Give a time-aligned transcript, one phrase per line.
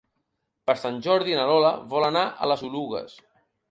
[0.69, 3.21] Per Sant Jordi na Lola vol anar a les Oluges.